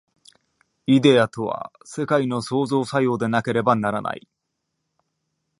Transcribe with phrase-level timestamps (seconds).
[0.87, 4.27] イデヤとは世界の創造作用でなければならない。